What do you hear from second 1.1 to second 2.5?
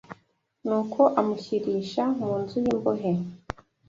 amushyirisha mu